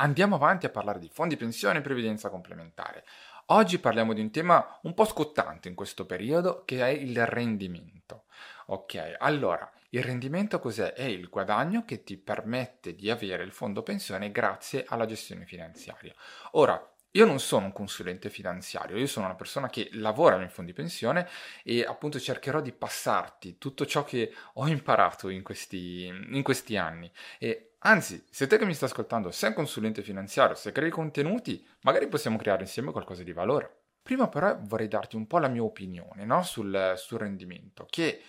Andiamo 0.00 0.36
avanti 0.36 0.64
a 0.64 0.70
parlare 0.70 1.00
di 1.00 1.10
fondi 1.12 1.36
pensione 1.36 1.78
e 1.78 1.82
previdenza 1.82 2.30
complementare. 2.30 3.04
Oggi 3.46 3.80
parliamo 3.80 4.12
di 4.12 4.20
un 4.20 4.30
tema 4.30 4.78
un 4.82 4.94
po' 4.94 5.04
scottante 5.04 5.68
in 5.68 5.74
questo 5.74 6.06
periodo 6.06 6.62
che 6.64 6.80
è 6.82 6.88
il 6.88 7.26
rendimento. 7.26 8.26
Ok, 8.66 9.16
allora, 9.18 9.68
il 9.90 10.04
rendimento 10.04 10.60
cos'è? 10.60 10.92
È 10.92 11.02
il 11.02 11.28
guadagno 11.28 11.84
che 11.84 12.04
ti 12.04 12.16
permette 12.16 12.94
di 12.94 13.10
avere 13.10 13.42
il 13.42 13.50
fondo 13.50 13.82
pensione 13.82 14.30
grazie 14.30 14.84
alla 14.86 15.04
gestione 15.04 15.46
finanziaria. 15.46 16.14
Ora, 16.52 16.80
io 17.12 17.24
non 17.24 17.40
sono 17.40 17.66
un 17.66 17.72
consulente 17.72 18.30
finanziario, 18.30 18.96
io 18.96 19.06
sono 19.08 19.26
una 19.26 19.34
persona 19.34 19.68
che 19.68 19.88
lavora 19.94 20.36
nei 20.36 20.48
fondi 20.48 20.72
pensione 20.72 21.28
e 21.64 21.82
appunto 21.82 22.20
cercherò 22.20 22.60
di 22.60 22.70
passarti 22.70 23.58
tutto 23.58 23.84
ciò 23.84 24.04
che 24.04 24.32
ho 24.54 24.68
imparato 24.68 25.28
in 25.28 25.42
questi, 25.42 26.06
in 26.06 26.42
questi 26.44 26.76
anni. 26.76 27.10
E 27.38 27.67
anzi, 27.78 28.24
se 28.30 28.46
te 28.46 28.58
che 28.58 28.64
mi 28.64 28.74
stai 28.74 28.88
ascoltando 28.88 29.30
sei 29.30 29.50
un 29.50 29.54
consulente 29.54 30.02
finanziario, 30.02 30.54
se 30.54 30.72
crei 30.72 30.90
contenuti, 30.90 31.66
magari 31.82 32.08
possiamo 32.08 32.36
creare 32.36 32.62
insieme 32.62 32.92
qualcosa 32.92 33.22
di 33.22 33.32
valore. 33.32 33.82
Prima 34.02 34.28
però 34.28 34.58
vorrei 34.62 34.88
darti 34.88 35.16
un 35.16 35.26
po' 35.26 35.38
la 35.38 35.48
mia 35.48 35.62
opinione 35.62 36.24
no? 36.24 36.42
sul, 36.42 36.94
sul 36.96 37.18
rendimento, 37.18 37.86
che 37.90 38.22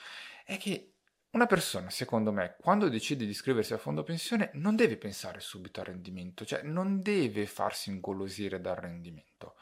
è 0.44 0.58
che 0.58 0.94
una 1.32 1.46
persona, 1.46 1.92
secondo 1.92 2.32
me, 2.32 2.56
quando 2.60 2.90
decide 2.90 3.24
di 3.24 3.32
iscriversi 3.32 3.74
al 3.74 3.80
fondo 3.80 4.02
pensione, 4.02 4.50
non 4.54 4.76
deve 4.76 4.98
pensare 4.98 5.40
subito 5.40 5.80
al 5.80 5.86
rendimento, 5.86 6.44
cioè 6.44 6.64
non 6.64 7.02
deve 7.02 7.46
farsi 7.46 7.92
ingolosire 7.92 8.60
dal 8.60 8.76
rendimento. 8.76 9.56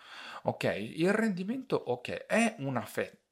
Ok, 0.43 0.63
il 0.63 1.11
rendimento, 1.11 1.75
ok, 1.75 2.25
è 2.25 2.55
una 2.59 2.85
fetta, 2.85 3.26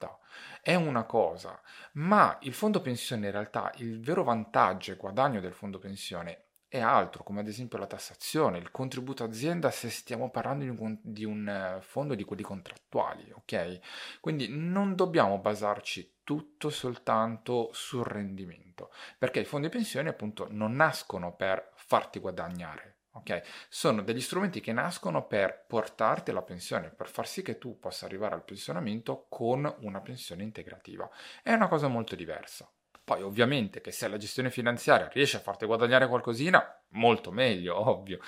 è 0.61 0.75
una 0.75 1.03
cosa, 1.03 1.59
ma 1.93 2.37
il 2.41 2.53
fondo 2.53 2.81
pensione 2.81 3.27
in 3.27 3.31
realtà, 3.31 3.71
il 3.77 4.01
vero 4.01 4.23
vantaggio 4.23 4.91
e 4.91 4.95
guadagno 4.95 5.39
del 5.39 5.53
fondo 5.53 5.77
pensione 5.77 6.45
è 6.67 6.79
altro, 6.79 7.23
come 7.23 7.39
ad 7.39 7.47
esempio 7.47 7.77
la 7.77 7.85
tassazione, 7.87 8.57
il 8.57 8.71
contributo 8.71 9.23
azienda 9.23 9.71
se 9.71 9.89
stiamo 9.89 10.29
parlando 10.29 10.63
di 10.63 10.69
un, 10.69 10.97
di 11.01 11.23
un 11.23 11.47
eh, 11.47 11.81
fondo 11.81 12.15
di 12.15 12.23
quelli 12.23 12.41
contrattuali, 12.41 13.31
ok? 13.31 13.79
Quindi 14.19 14.47
non 14.49 14.95
dobbiamo 14.95 15.37
basarci 15.37 16.15
tutto 16.23 16.69
soltanto 16.69 17.69
sul 17.71 18.03
rendimento, 18.03 18.91
perché 19.17 19.39
i 19.39 19.45
fondi 19.45 19.69
pensioni 19.69 20.09
appunto 20.09 20.47
non 20.49 20.73
nascono 20.73 21.35
per 21.35 21.71
farti 21.75 22.19
guadagnare, 22.19 22.94
ok? 23.15 23.41
Sono 23.69 24.01
degli 24.01 24.21
strumenti 24.21 24.61
che 24.61 24.73
nascono 24.73 25.25
per 25.25 25.65
portarti 25.67 26.31
alla 26.31 26.41
pensione, 26.41 26.89
per 26.89 27.07
far 27.07 27.27
sì 27.27 27.41
che 27.41 27.57
tu 27.57 27.79
possa 27.79 28.05
arrivare 28.05 28.35
al 28.35 28.43
pensionamento 28.43 29.25
con 29.29 29.73
una 29.79 30.01
pensione 30.01 30.43
integrativa. 30.43 31.09
È 31.41 31.53
una 31.53 31.67
cosa 31.67 31.87
molto 31.87 32.15
diversa. 32.15 32.69
Poi 33.03 33.21
ovviamente 33.21 33.81
che 33.81 33.91
se 33.91 34.07
la 34.07 34.17
gestione 34.17 34.49
finanziaria 34.49 35.07
riesce 35.09 35.37
a 35.37 35.41
farti 35.41 35.65
guadagnare 35.65 36.07
qualcosina, 36.07 36.83
molto 36.89 37.31
meglio, 37.31 37.89
ovvio. 37.89 38.19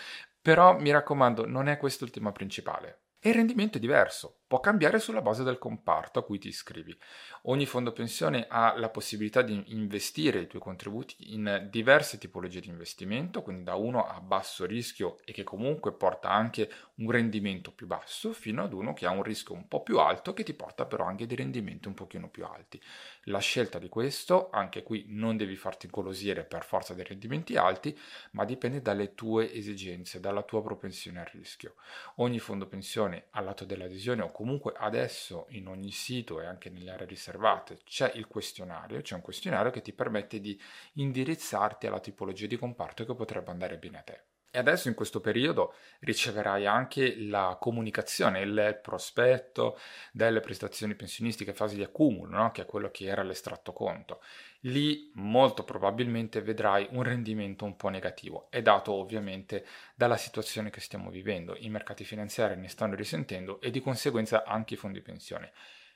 Però 0.41 0.77
mi 0.79 0.91
raccomando, 0.91 1.45
non 1.47 1.67
è 1.67 1.77
questo 1.77 2.03
il 2.03 2.11
tema 2.11 2.31
principale. 2.31 3.01
E 3.19 3.29
il 3.29 3.35
rendimento 3.35 3.77
è 3.77 3.81
diverso, 3.81 4.36
può 4.47 4.61
cambiare 4.61 4.99
sulla 4.99 5.21
base 5.21 5.43
del 5.43 5.57
comparto 5.57 6.19
a 6.19 6.23
cui 6.23 6.39
ti 6.39 6.47
iscrivi. 6.47 6.97
Ogni 7.43 7.65
fondo 7.65 7.91
pensione 7.91 8.45
ha 8.49 8.77
la 8.77 8.89
possibilità 8.89 9.41
di 9.41 9.61
investire 9.67 10.39
i 10.39 10.47
tuoi 10.47 10.61
contributi 10.61 11.33
in 11.33 11.67
diverse 11.69 12.17
tipologie 12.17 12.61
di 12.61 12.69
investimento, 12.69 13.41
quindi 13.41 13.63
da 13.63 13.75
uno 13.75 14.07
a 14.07 14.21
basso 14.21 14.65
rischio 14.65 15.17
e 15.25 15.33
che 15.33 15.43
comunque 15.43 15.93
porta 15.93 16.29
anche 16.29 16.71
un 16.95 17.11
rendimento 17.11 17.71
più 17.71 17.87
basso, 17.87 18.31
fino 18.31 18.63
ad 18.63 18.71
uno 18.71 18.93
che 18.93 19.05
ha 19.05 19.11
un 19.11 19.23
rischio 19.23 19.53
un 19.53 19.67
po' 19.67 19.83
più 19.83 19.99
alto 19.99 20.33
che 20.33 20.43
ti 20.43 20.53
porta 20.53 20.85
però 20.85 21.05
anche 21.05 21.25
dei 21.25 21.35
rendimenti 21.35 21.87
un 21.89 21.93
pochino 21.93 22.29
più 22.29 22.45
alti. 22.45 22.81
La 23.23 23.39
scelta 23.39 23.79
di 23.79 23.89
questo, 23.89 24.49
anche 24.51 24.83
qui 24.83 25.05
non 25.09 25.35
devi 25.35 25.57
farti 25.57 25.87
golosire 25.87 26.45
per 26.45 26.63
forza 26.63 26.93
dei 26.93 27.03
rendimenti 27.03 27.57
alti, 27.57 27.97
ma 28.31 28.45
dipende 28.45 28.81
dalle 28.81 29.13
tue 29.13 29.51
esigenze, 29.53 30.21
dalla 30.21 30.43
tua 30.43 30.63
propensione 30.63 31.19
al 31.19 31.29
rischio. 31.33 31.75
Ogni 32.15 32.39
fondo 32.39 32.67
pensione 32.67 33.25
al 33.31 33.43
lato 33.43 33.65
dell'adesione 33.65 34.21
o 34.21 34.31
comunque 34.37 34.73
adesso 34.77 35.47
in 35.49 35.67
ogni 35.67 35.89
sito 35.89 36.39
e 36.39 36.45
anche 36.45 36.69
nelle 36.69 36.91
aree 36.91 37.07
riservate 37.07 37.79
c'è 37.83 38.11
il 38.13 38.27
questionario, 38.27 39.01
c'è 39.01 39.15
un 39.15 39.21
questionario 39.21 39.71
che 39.71 39.81
ti 39.81 39.93
permette 39.93 40.39
di 40.39 40.55
indirizzarti 40.93 41.87
alla 41.87 41.99
tipologia 41.99 42.45
di 42.45 42.55
comparto 42.55 43.03
che 43.03 43.15
potrebbe 43.15 43.49
andare 43.49 43.79
bene 43.79 43.97
a 43.97 44.03
te. 44.03 44.23
E 44.49 44.59
adesso 44.59 44.87
in 44.87 44.95
questo 44.95 45.19
periodo 45.19 45.73
riceverai 45.99 46.65
anche 46.65 47.15
la 47.17 47.57
comunicazione, 47.59 48.41
il 48.41 48.79
prospetto 48.81 49.77
delle 50.11 50.39
prestazioni 50.39 50.95
pensionistiche 50.95 51.53
fase 51.53 51.75
di 51.75 51.83
accumulo, 51.83 52.35
no? 52.37 52.51
che 52.51 52.61
è 52.61 52.65
quello 52.65 52.89
che 52.89 53.05
era 53.05 53.23
l'estratto 53.23 53.73
conto. 53.73 54.21
Lì 54.61 55.11
molto 55.15 55.63
probabilmente 55.63 56.41
vedrai 56.41 56.87
un 56.91 57.03
rendimento 57.03 57.65
un 57.65 57.75
po' 57.75 57.89
negativo, 57.89 58.47
è 58.49 58.61
dato 58.61 58.93
ovviamente 58.93 59.65
dalla 59.95 60.17
situazione 60.17 60.69
che 60.69 60.79
stiamo 60.79 61.09
vivendo. 61.09 61.55
I 61.57 61.69
mercati 61.69 62.03
finanziari 62.03 62.55
ne 62.55 62.69
stanno 62.69 62.95
risentendo 62.95 63.59
e 63.61 63.69
di 63.69 63.81
conseguenza 63.81 64.43
anche 64.45 64.73
i 64.75 64.77
fondi 64.77 65.01
pensione. 65.01 65.51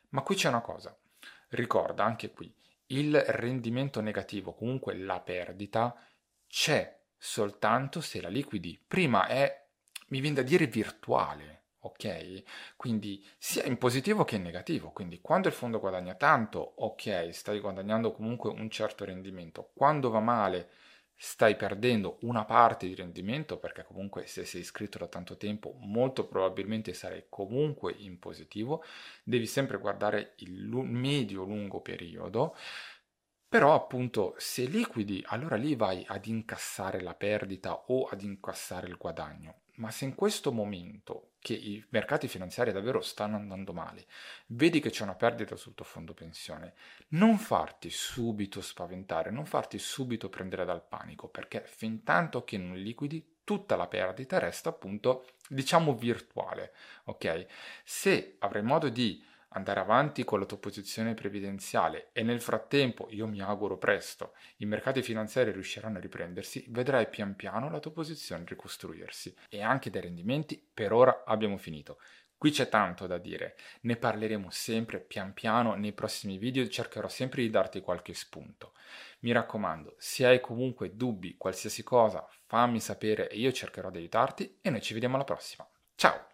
Ma 0.09 0.21
qui 0.21 0.35
c'è 0.35 0.49
una 0.49 0.61
cosa, 0.61 0.95
ricorda 1.49 2.03
anche 2.03 2.31
qui, 2.31 2.53
il 2.87 3.17
rendimento 3.19 4.01
negativo, 4.01 4.53
comunque 4.53 4.95
la 4.95 5.19
perdita, 5.21 5.95
c'è 6.47 6.99
soltanto 7.23 8.01
se 8.01 8.19
la 8.19 8.29
liquidi. 8.29 8.83
Prima 8.85 9.27
è, 9.27 9.67
mi 10.07 10.21
viene 10.21 10.37
da 10.37 10.41
dire, 10.41 10.65
virtuale, 10.65 11.65
ok? 11.81 12.43
Quindi 12.75 13.23
sia 13.37 13.63
in 13.65 13.77
positivo 13.77 14.25
che 14.25 14.37
in 14.37 14.41
negativo. 14.41 14.89
Quindi 14.89 15.21
quando 15.21 15.47
il 15.47 15.53
fondo 15.53 15.79
guadagna 15.79 16.15
tanto, 16.15 16.73
ok, 16.77 17.29
stai 17.31 17.59
guadagnando 17.59 18.11
comunque 18.11 18.49
un 18.49 18.67
certo 18.71 19.05
rendimento. 19.05 19.69
Quando 19.75 20.09
va 20.09 20.19
male, 20.19 20.71
stai 21.15 21.55
perdendo 21.55 22.17
una 22.21 22.43
parte 22.45 22.87
di 22.87 22.95
rendimento 22.95 23.59
perché 23.59 23.83
comunque 23.83 24.25
se 24.25 24.43
sei 24.43 24.61
iscritto 24.61 24.97
da 24.97 25.05
tanto 25.05 25.37
tempo 25.37 25.75
molto 25.77 26.25
probabilmente 26.25 26.95
sarai 26.95 27.25
comunque 27.29 27.93
in 27.95 28.17
positivo 28.17 28.83
devi 29.23 29.45
sempre 29.45 29.77
guardare 29.77 30.33
il 30.37 30.63
medio 30.67 31.43
lungo 31.43 31.79
periodo 31.79 32.55
però 33.51 33.75
appunto 33.75 34.33
se 34.37 34.63
liquidi, 34.63 35.21
allora 35.27 35.57
lì 35.57 35.75
vai 35.75 36.05
ad 36.07 36.25
incassare 36.25 37.01
la 37.01 37.13
perdita 37.13 37.83
o 37.87 38.05
ad 38.05 38.21
incassare 38.21 38.87
il 38.87 38.95
guadagno. 38.95 39.63
Ma 39.75 39.91
se 39.91 40.05
in 40.05 40.15
questo 40.15 40.53
momento 40.53 41.31
che 41.37 41.55
i 41.55 41.85
mercati 41.89 42.29
finanziari 42.29 42.71
davvero 42.71 43.01
stanno 43.01 43.35
andando 43.35 43.73
male, 43.73 44.05
vedi 44.47 44.79
che 44.79 44.89
c'è 44.89 45.03
una 45.03 45.15
perdita 45.15 45.57
sul 45.57 45.75
tuo 45.75 45.83
fondo 45.83 46.13
pensione, 46.13 46.75
non 47.09 47.37
farti 47.37 47.89
subito 47.89 48.61
spaventare, 48.61 49.31
non 49.31 49.45
farti 49.45 49.77
subito 49.79 50.29
prendere 50.29 50.63
dal 50.63 50.87
panico, 50.87 51.27
perché 51.27 51.61
fin 51.65 52.03
tanto 52.03 52.45
che 52.45 52.57
non 52.57 52.77
liquidi, 52.77 53.39
tutta 53.43 53.75
la 53.75 53.87
perdita 53.87 54.39
resta 54.39 54.69
appunto, 54.69 55.25
diciamo, 55.49 55.93
virtuale, 55.93 56.73
ok? 57.03 57.47
Se 57.83 58.37
avrai 58.39 58.63
modo 58.63 58.87
di 58.87 59.21
andare 59.53 59.79
avanti 59.79 60.23
con 60.23 60.39
la 60.39 60.45
tua 60.45 60.57
posizione 60.57 61.13
previdenziale 61.13 62.09
e 62.13 62.23
nel 62.23 62.41
frattempo, 62.41 63.07
io 63.09 63.27
mi 63.27 63.41
auguro 63.41 63.77
presto, 63.77 64.33
i 64.57 64.65
mercati 64.65 65.01
finanziari 65.01 65.51
riusciranno 65.51 65.97
a 65.97 66.01
riprendersi, 66.01 66.65
vedrai 66.69 67.07
pian 67.09 67.35
piano 67.35 67.69
la 67.69 67.79
tua 67.79 67.91
posizione 67.91 68.43
ricostruirsi 68.45 69.35
e 69.49 69.61
anche 69.61 69.89
dei 69.89 70.01
rendimenti. 70.01 70.63
Per 70.73 70.93
ora 70.93 71.23
abbiamo 71.25 71.57
finito. 71.57 71.99
Qui 72.41 72.49
c'è 72.49 72.69
tanto 72.69 73.05
da 73.05 73.19
dire, 73.19 73.55
ne 73.81 73.97
parleremo 73.97 74.49
sempre 74.49 74.99
pian 74.99 75.31
piano 75.31 75.75
nei 75.75 75.93
prossimi 75.93 76.39
video, 76.39 76.67
cercherò 76.67 77.07
sempre 77.07 77.43
di 77.43 77.51
darti 77.51 77.81
qualche 77.81 78.15
spunto. 78.15 78.73
Mi 79.19 79.31
raccomando, 79.31 79.93
se 79.99 80.25
hai 80.25 80.39
comunque 80.39 80.95
dubbi, 80.95 81.35
qualsiasi 81.37 81.83
cosa, 81.83 82.27
fammi 82.47 82.79
sapere 82.79 83.29
e 83.29 83.37
io 83.37 83.51
cercherò 83.51 83.91
di 83.91 83.99
aiutarti 83.99 84.57
e 84.59 84.71
noi 84.71 84.81
ci 84.81 84.93
vediamo 84.93 85.17
alla 85.17 85.23
prossima. 85.23 85.69
Ciao! 85.93 86.29